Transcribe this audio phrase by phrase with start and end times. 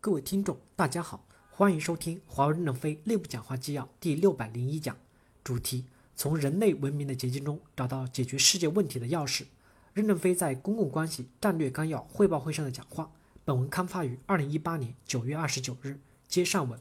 [0.00, 4.96] 各位听众，大家好，欢迎收听华为任正非内部讲话纪要第六百零一讲，
[5.42, 9.46] 主题：从人类文明的结晶中找到解决世界问题的钥匙。
[9.94, 13.10] 任正非在公共关系战略纲要汇报会上的讲话。
[13.44, 15.98] 本文刊发于二零一八年九月二十九日。
[16.28, 16.80] 接上文，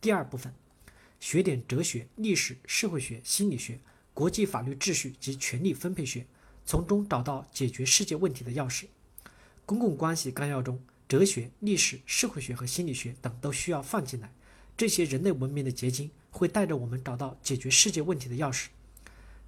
[0.00, 0.54] 第二部分，
[1.20, 3.78] 学点哲学、历史、社会学、心理学、
[4.14, 6.26] 国际法律秩序及权力分配学，
[6.64, 8.86] 从中找到解决世界问题的钥匙。
[9.66, 10.80] 公共关系纲要中。
[11.08, 14.30] 哲学、历史、社会学和心理学等都需要放进来。
[14.76, 18.66] 这些人类文明的结晶会带着我们找到解决世界问题的钥匙。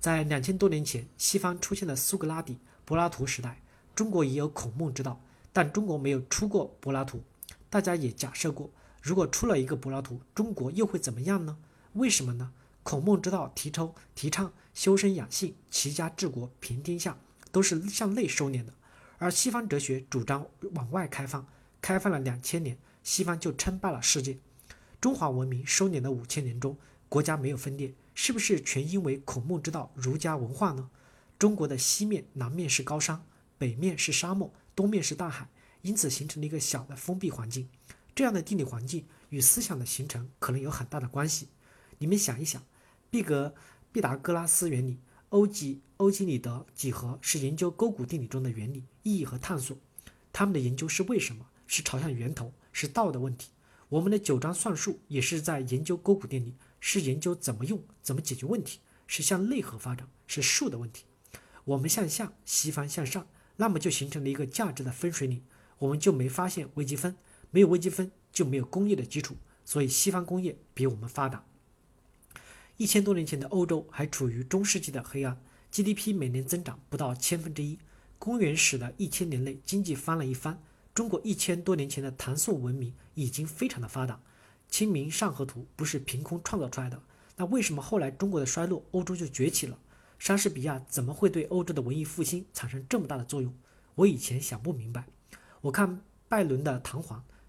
[0.00, 3.60] 在两千多年前，西方出现了苏格拉底、柏拉图时代，
[3.94, 5.20] 中国也有孔孟之道，
[5.52, 7.22] 但中国没有出过柏拉图。
[7.68, 8.70] 大家也假设过，
[9.02, 11.58] 如果出了一个柏拉图，中国又会怎么样呢？
[11.92, 12.52] 为什么呢？
[12.82, 17.18] 孔孟之道提倡提倡修身养性、齐家治国平天下，
[17.52, 18.72] 都是向内收敛的。
[19.20, 21.46] 而西方哲学主张往外开放，
[21.82, 24.38] 开放了两千年，西方就称霸了世界。
[24.98, 26.74] 中华文明收敛的五千年中，
[27.06, 30.88] 国家没有分裂，是不是全因为孔孟之道、儒家文化呢？
[31.38, 33.22] 中国的西面、南面是高山，
[33.58, 35.50] 北面是沙漠，东面是大海，
[35.82, 37.68] 因此形成了一个小的封闭环境。
[38.14, 41.48] 这样的地理环境与思想的形成可能有很大的关系。
[41.98, 42.62] 你们想一想，
[43.10, 43.54] 毕格
[43.92, 44.98] 毕达哥拉斯原理。
[45.28, 49.76] 欧几欧几里得几何是研究勾股定理中的原理、意义和探索。
[50.32, 51.46] 他们的研究是为什么？
[51.66, 53.50] 是朝向源头，是道的问题。
[53.90, 61.04] 我们的九章算术也是在研究勾股定理，是研究怎么用、怎么解决问题，是向内核发展，是数的问题。
[61.66, 65.42] 我们向下，西方向上，那么就形成了一个价值的分水岭。
[65.80, 67.14] 我们就没发现微积分，
[67.50, 69.36] 没有微积分就没有工业的基础，
[69.66, 71.44] 所以西方工业比我们发达。
[72.78, 75.38] 一千多年前的欧洲还处于中世纪的黑暗
[75.72, 77.78] ，GDP 每年增长不到千分之一。
[78.18, 80.62] 公元史的一千年内，经济翻了一番。
[80.92, 84.14] 中国一千多年前的唐宋文明已经非常的发达，
[84.68, 87.00] 《清明上河图》不是凭空创造出来的。
[87.36, 89.78] 那为什么后来中国的衰落，欧洲就崛起了？
[90.18, 93.54] 莎士比亚怎么会对欧洲的文艺复兴产生这么大的作用？
[93.94, 95.06] 我以前想不明白。
[95.62, 97.06] 我看拜伦的《唐璜》，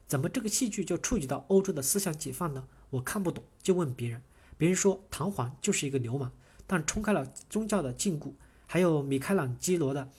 [0.08, 2.66] 怎么这个戏剧就触及到欧洲的思想解放呢？
[2.92, 4.22] 我看不懂，就问别人。
[4.58, 6.32] 别人说唐璜就是一个流氓，
[6.72, 8.32] 但冲开了宗教的禁锢。
[8.66, 10.10] 还有米开朗基罗的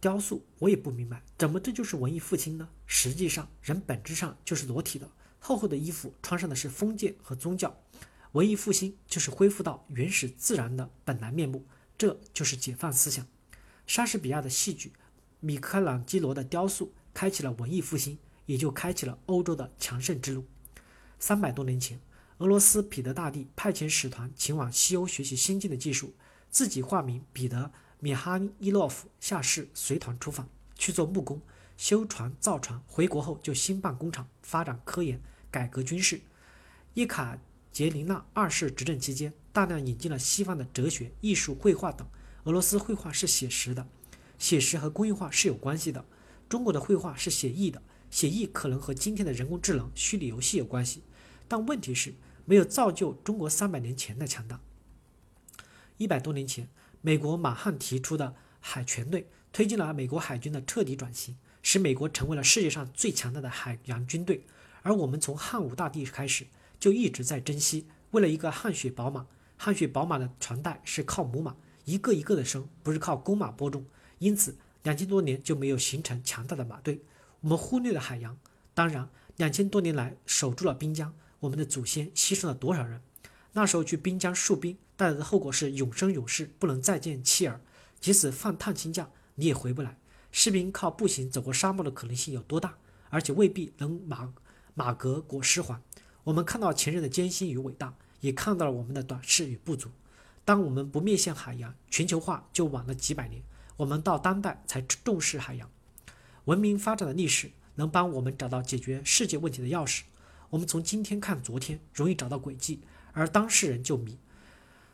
[0.00, 2.66] 雕塑，我也不明白，怎么这就是文艺复兴呢？
[2.86, 5.06] 实际上，人本质上就是裸体的，
[5.38, 7.78] 厚厚的衣服穿上的是封建和宗教。
[8.32, 11.66] 文艺复兴就是恢复到原始自然的本来面目，
[11.98, 13.26] 这就是解放思想。
[13.86, 14.94] 莎士比亚的戏剧，
[15.40, 20.46] 米开朗基罗的雕塑，开启了文艺复兴，也就开启了欧洲的强盛之路。
[21.18, 22.00] 三百多年前。
[22.40, 26.14] 俄罗斯彼得大帝派遣使团前往西欧学习先进的技术，
[26.48, 31.38] 自己化名彼得米哈伊洛夫下士随团出访，去做木工、
[31.76, 32.80] 修船、造船。
[32.86, 35.20] 回国后就兴办工厂，发展科研，
[35.50, 36.22] 改革军事。
[36.94, 37.38] 叶卡
[37.70, 42.08] 捷琳娜二世执政期间，大量引进了西方的哲学、艺术、绘画等。
[42.44, 43.86] 俄罗斯绘画是写实的，
[44.38, 46.02] 写实和工业化是有关系的。
[46.48, 51.02] 中国的绘画是写意的，写意可能和今天的人工智能、虚拟游戏有关系。
[51.46, 52.14] 但问题是。
[52.44, 54.60] 没有造就中国三百年前的强大。
[55.98, 56.68] 一百多年前，
[57.00, 64.44] 美国马汉提出的海权队推进了美国海军的彻底转型，使美国成为了世界上最强大的海洋军队。
[64.82, 66.46] 而我们从汉武大帝开始
[66.78, 69.26] 就一直在珍惜，为了一个汗血宝马，
[69.58, 73.84] 汗血宝马的传代是靠母马一个一个的生，不是靠公马播种。
[74.18, 77.02] 因此，两千多年就没有形成强大的马队。
[77.40, 78.38] 我们忽略了海洋，
[78.72, 81.14] 当然，两千多年来守住了滨江。
[81.40, 83.02] 我们的祖先牺牲了多少人？
[83.52, 87.60] 那时候去滨江戍兵，带来的后果是永生永世不能再见妻儿，
[87.98, 89.98] 即使放探亲假你也回不来。
[90.30, 92.76] 士兵靠步行走过沙漠的可能性有多大？
[93.08, 94.32] 而且未必能马
[94.74, 95.82] 马革裹尸还。
[96.22, 99.90] 我们看到前人的艰辛与伟大，也看到了我们的短视与不足。
[100.44, 103.42] 当我们不面向海洋，全球化就晚了几百年。
[103.78, 105.68] 我们到当代才重视海洋。
[106.44, 110.02] 文明发展的历史能帮我们找到解决世界问题的钥匙。
[110.50, 112.80] 我们从今天看昨天，容易找到轨迹，
[113.12, 114.18] 而当事人就迷，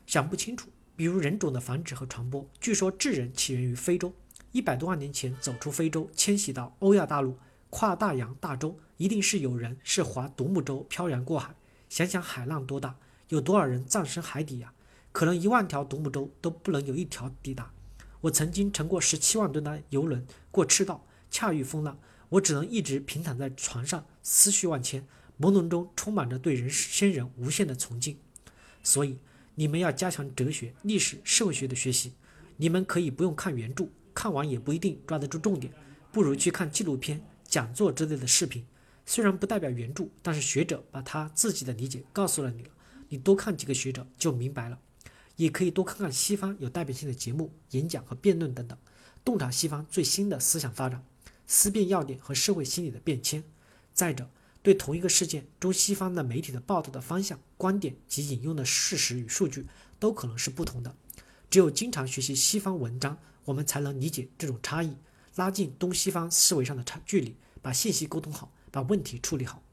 [0.05, 0.69] 想不清楚。
[0.95, 4.13] 比如人种的繁殖和传播，据说智人起源于非洲，
[4.51, 7.37] 一百多万年前走出非洲，迁徙到欧亚大陆，
[7.71, 11.55] 跨大洋大洲，一定是有人是划独木舟漂洋过海。
[11.89, 12.95] 想想海浪多大，
[13.29, 14.71] 有多少人葬身海底呀？
[15.11, 17.71] 可能一万条独木舟都不能有一条抵达。
[18.21, 21.97] 我曾经乘过十七万吨的游轮过赤道，恰遇风浪，
[22.29, 25.07] 我只能一直平躺在船上，思绪万千。
[25.39, 28.17] 朦胧中充满着对人生人无限的崇敬，
[28.83, 29.19] 所以
[29.55, 32.13] 你们要加强哲学、历史、社会学的学习。
[32.57, 35.71] 你们可以不用看原著，看完也不一定抓得住重点，
[36.11, 38.65] 不如去看纪录片、讲座之类的视频。
[39.05, 42.69] 虽然不代表原著，但是学者把他自己的理解告诉了你了，
[43.09, 44.79] 你多看几个学者就明白了。
[45.35, 48.75] 也可以多看看西方有代表性的节目、演讲和辩论等等，
[49.23, 51.05] 洞察西方最新的思想发展、
[51.45, 53.43] 思辨要点和社会心理的变迁。
[53.93, 54.29] 再者，
[54.67, 59.65] 对同一个事件，中西方的媒体的报道的方向、观点及引用的事实与数据
[59.97, 60.93] 都可能是不同的。
[61.49, 64.97] 只有经常学习西方文章，我们才能理解这种差异，
[65.35, 69.63] 拉近东西方思维上的差距离，把信息沟通好，把问题处理好。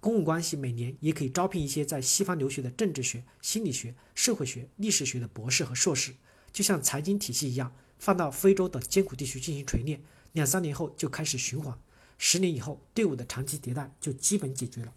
[0.00, 6.12] 公共关系每年也可以招聘一些在西方留学的政治学、心理学、社会学、历史学的博士和硕士，
[6.52, 10.02] 就像财经体系一样，放到非洲等艰苦地区进行锤炼，
[10.32, 11.78] 两三年后就开始循环，
[12.22, 14.92] 十年以后队伍的长期迭代就基本解决了。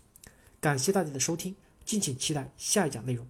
[0.60, 1.56] 感谢大家的收听，
[1.86, 3.26] 敬请期待下一讲内容。